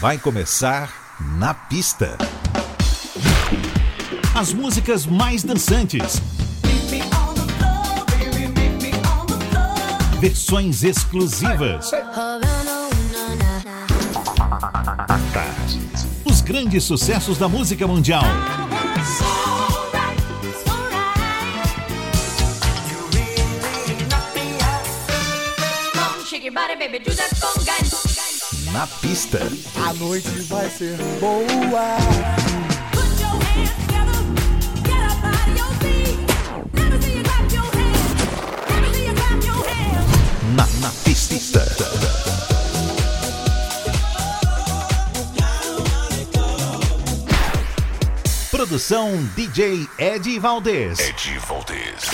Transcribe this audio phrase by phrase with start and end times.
[0.00, 2.16] vai começar na pista.
[4.34, 6.20] As músicas mais dançantes.
[10.20, 11.90] Versões exclusivas.
[16.24, 18.22] Os grandes sucessos da música mundial.
[26.26, 27.91] Shake your body, baby, do that conga
[28.72, 29.38] na pista.
[29.86, 31.96] A noite vai ser boa.
[40.56, 41.60] Na, na pista.
[48.50, 50.98] Produção DJ Ed Valdez.
[51.00, 52.10] Ed Valdez.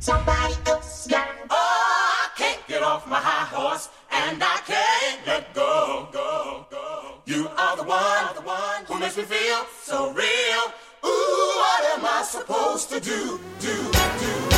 [0.00, 0.54] Somebody
[1.48, 6.08] Oh, I can't get off my high horse, and I can't let go.
[6.10, 7.22] go, go.
[7.26, 10.72] You are the one, the one who makes me feel so real.
[11.04, 14.49] Ooh, what am I supposed to do, do, do?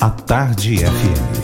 [0.00, 1.35] A Tarde FM.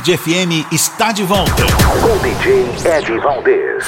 [0.00, 1.62] Tarde FM está de volta.
[2.00, 3.84] Com DJ Ed Valdez.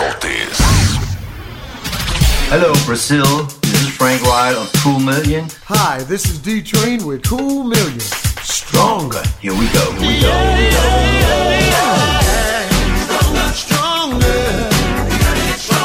[2.50, 3.24] Hello, Brazil.
[3.62, 5.46] This is Frank Wright of Cool Million.
[5.68, 7.98] Hi, this is D Train with Cool Million.
[8.42, 9.22] Stronger.
[9.40, 9.80] Here we go.
[9.92, 10.32] Here we go.
[10.52, 11.60] Here we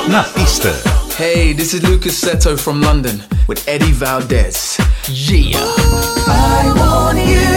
[0.03, 0.09] go.
[0.09, 0.73] Na pista,
[1.15, 4.78] Hey, this is Lucas Seto from London with Eddie Valdez.
[5.07, 5.57] Yeah.
[6.28, 7.56] I want you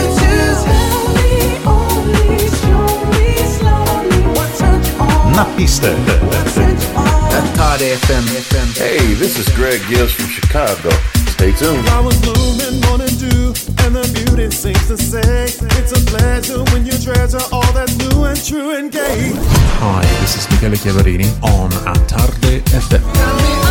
[5.40, 5.88] na pista.
[6.28, 7.32] what turns you on.
[7.32, 8.24] A Tarde FM.
[8.48, 8.68] FM.
[8.76, 10.90] Hey, this is Greg Gills from Chicago.
[11.36, 11.88] Stay tuned.
[11.88, 15.44] I was blooming morning dew, and the beauty seems to say
[15.80, 19.32] it's a pleasure when you treasure all that's new and true and gay.
[19.80, 23.69] Hi, this is Michele Chiavarini on A Tarde FM.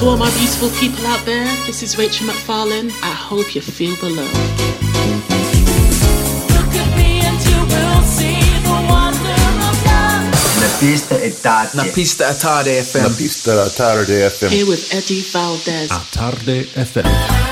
[0.00, 2.90] To all my beautiful people out there, this is Rachel McFarlane.
[3.02, 4.32] I hope you feel the love.
[6.56, 10.60] Look at me and you will see the wonder of love.
[10.60, 11.76] La pista è tardi.
[11.76, 13.14] Na pista at Tarde Na FM.
[13.14, 14.48] pista da Tarde FM.
[14.48, 15.90] Here with Eddie Valdez.
[15.90, 17.49] A Tarde FM.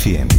[0.00, 0.29] 100.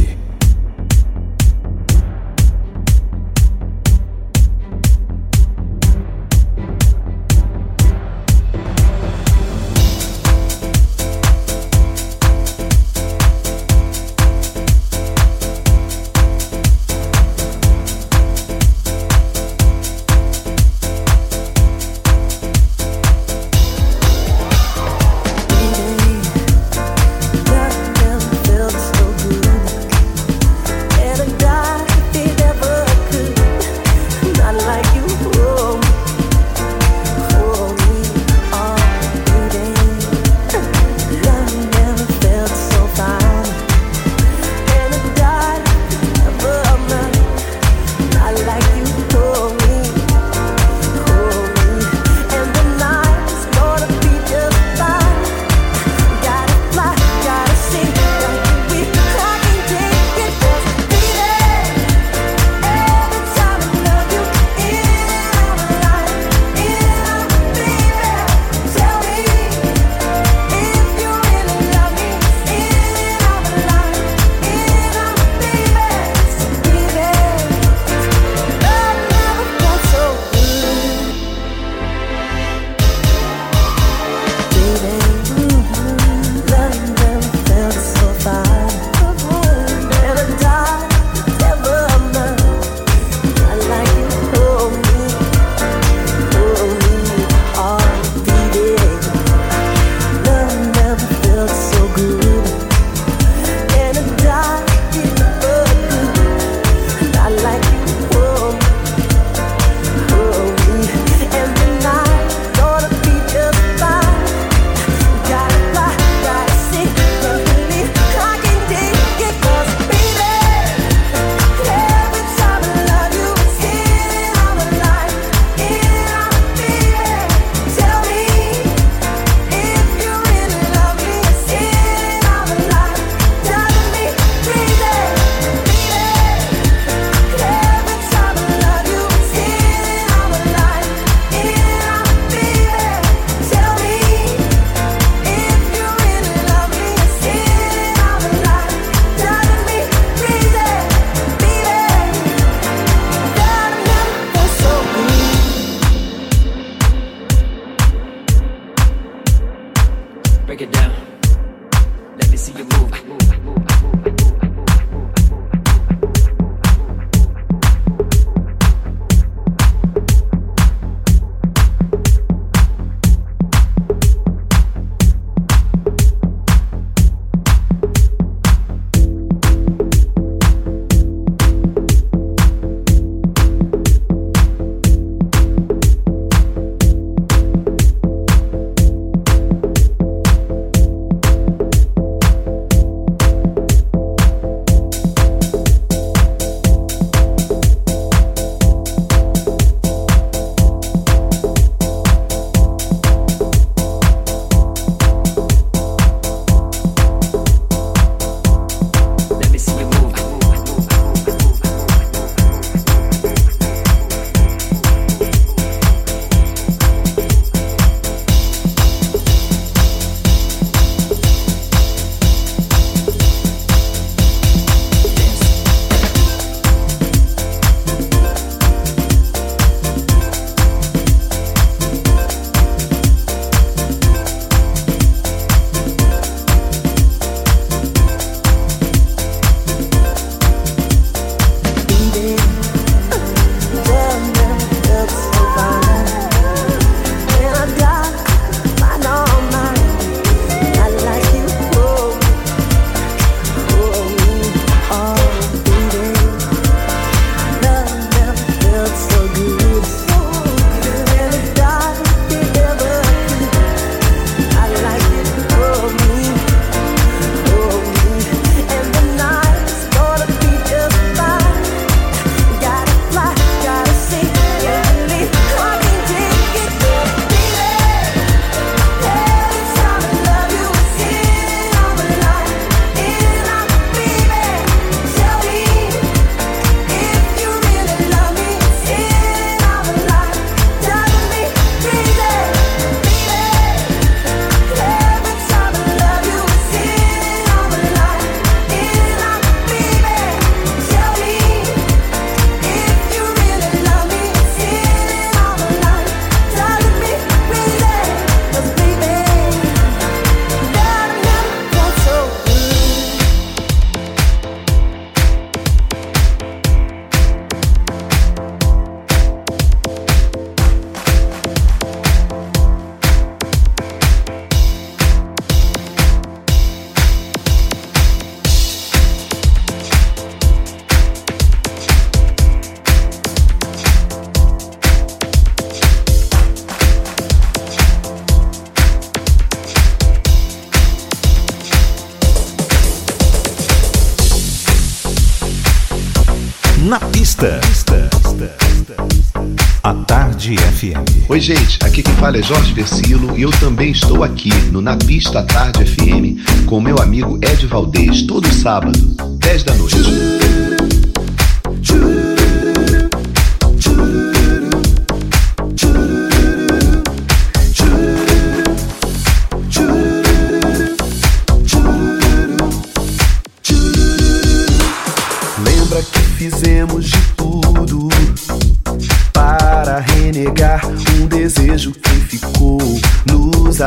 [352.32, 356.64] fala é Jorge Versilo e eu também estou aqui no Na Pista à Tarde FM
[356.64, 358.98] com meu amigo Ed Valdez, todo sábado,
[359.38, 360.41] 10 da noite.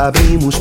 [0.06, 0.58] abrimos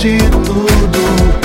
[0.00, 1.41] de tudo.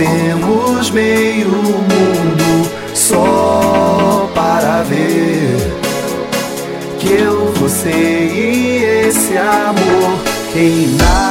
[0.00, 5.74] Temos meio mundo só para ver
[6.98, 10.18] que eu, você e esse amor
[10.56, 11.29] em nada.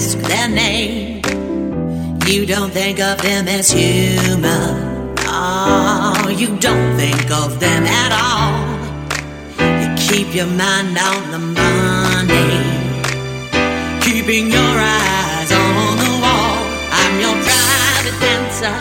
[0.00, 1.20] ask their name.
[2.26, 5.14] You don't think of them as human.
[5.28, 8.54] Oh, you don't think of them at all.
[9.80, 12.50] You keep your mind on the money,
[14.00, 16.56] keeping your eyes on the wall.
[17.00, 18.76] I'm your private dancer,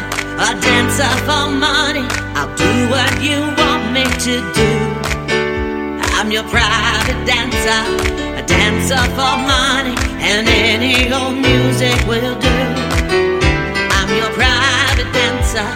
[0.48, 2.06] a dancer for money.
[2.38, 4.72] I'll do what you want me to do.
[6.16, 9.96] I'm your private dancer dancer for money,
[10.30, 12.58] and any old music will do.
[13.98, 15.70] I'm your private dancer,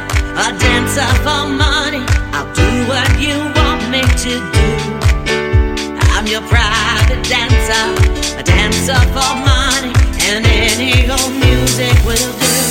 [0.46, 2.04] a dancer for money.
[2.34, 4.70] I'll do what you want me to do.
[6.16, 7.86] I'm your private dancer,
[8.42, 9.94] a dancer for money,
[10.28, 12.63] and any old music will do.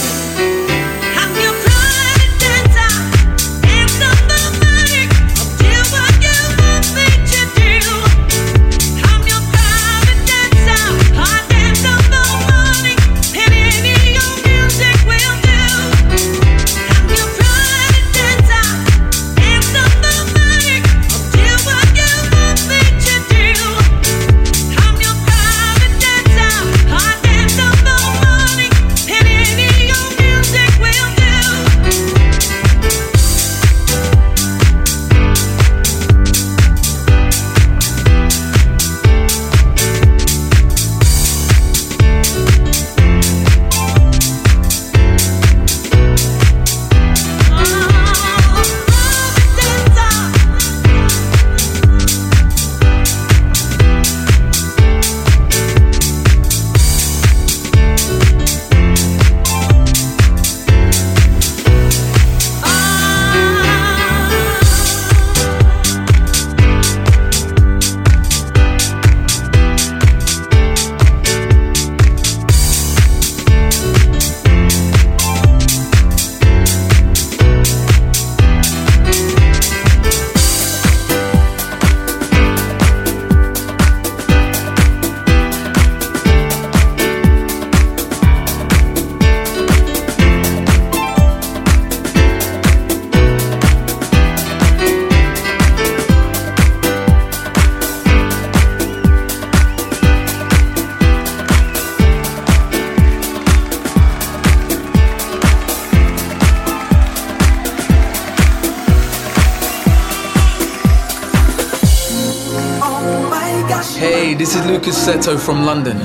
[115.03, 115.97] Seto from London.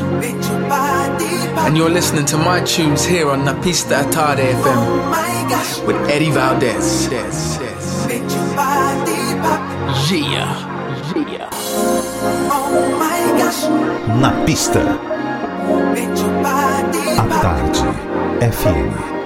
[1.66, 7.08] And you're listening to my tunes here on Napista A Tarde FM with Eddie Valdez.
[10.10, 10.50] Yeah.
[11.30, 11.50] Yeah.
[14.20, 14.82] Na pista.
[17.20, 17.80] A tarde.
[18.42, 19.17] FM.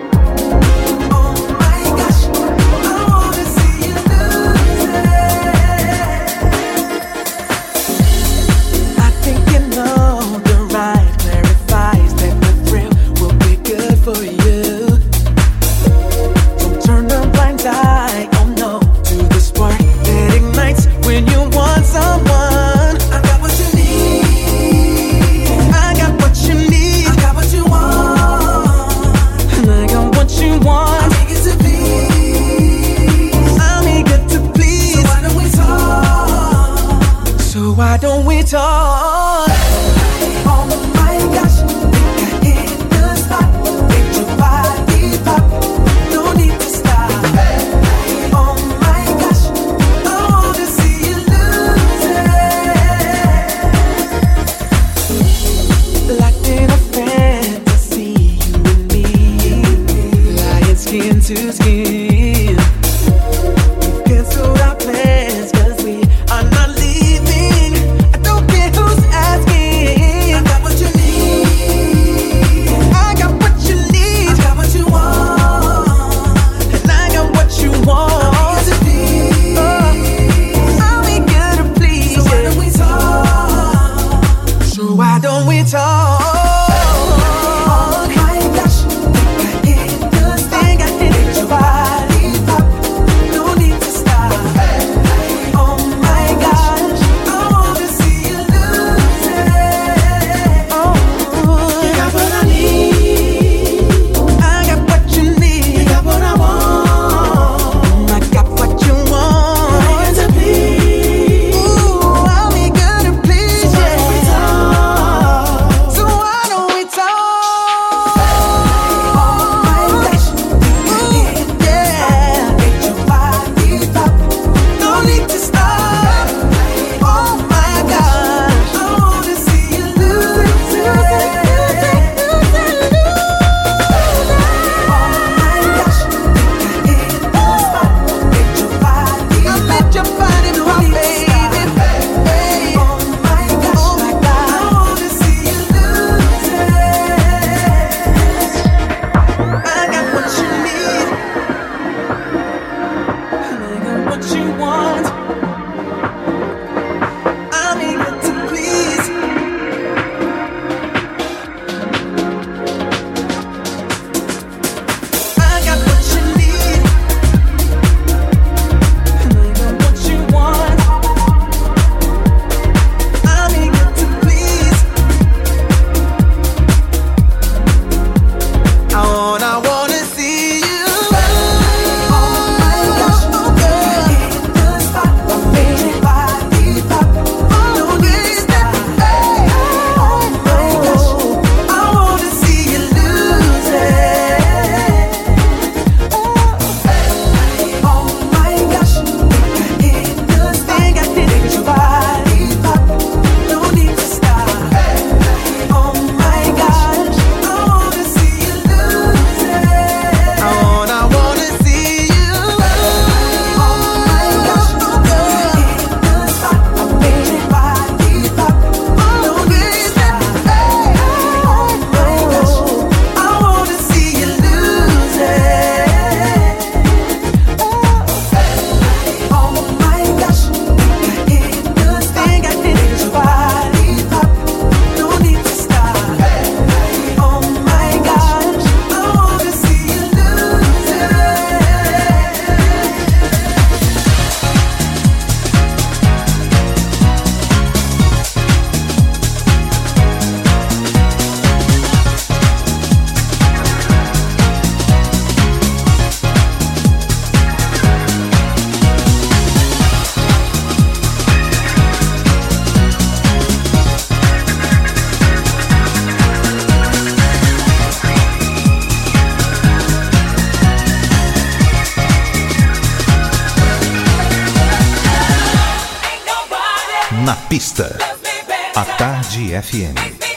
[278.76, 280.31] A Tarde FM.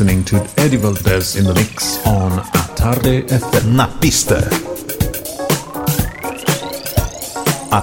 [0.00, 3.76] listening to Eddie Valdez in the Mix on A Tarde FM.
[3.76, 4.38] Na pista.
[7.70, 7.82] A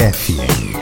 [0.00, 0.75] FM.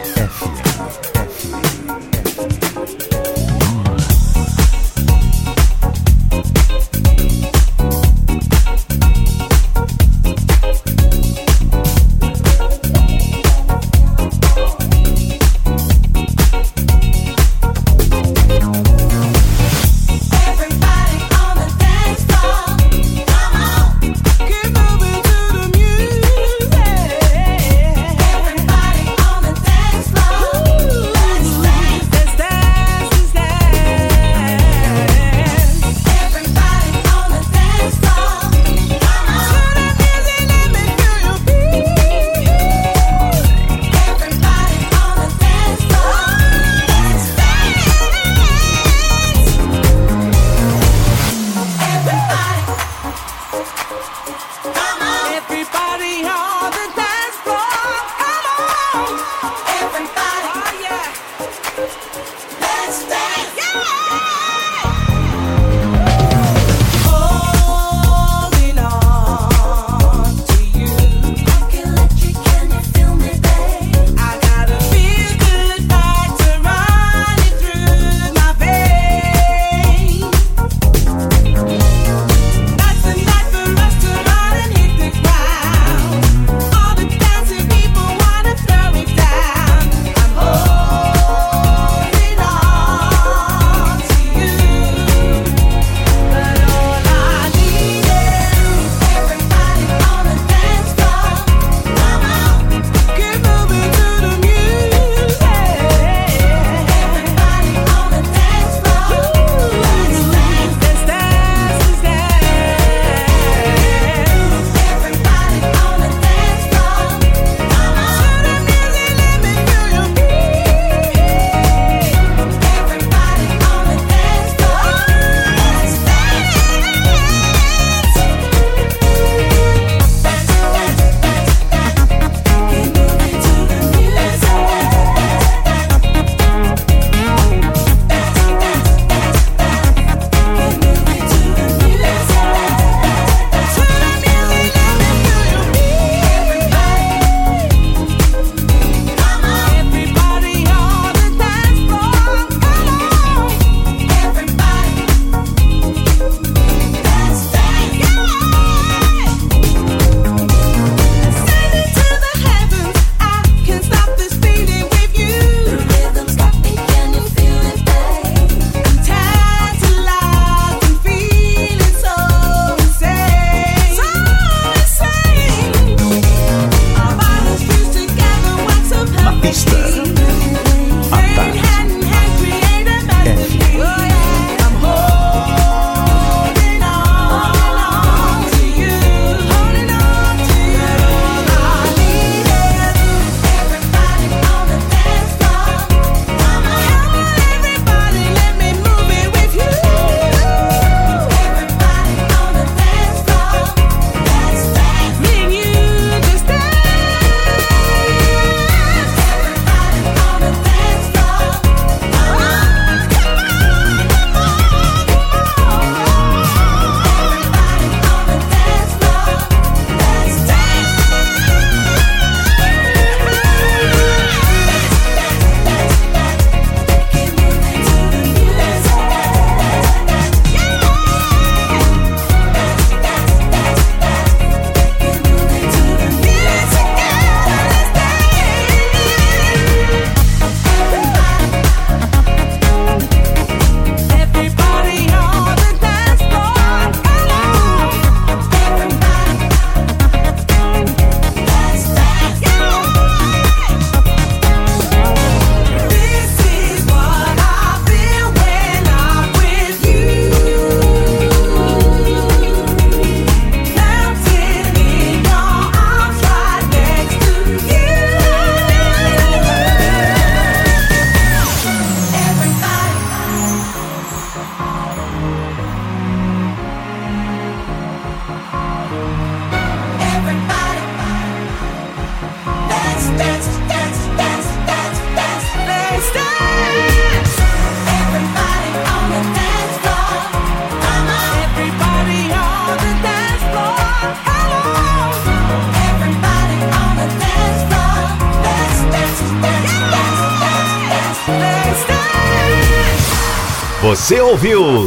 [304.05, 304.84] Você ouviu?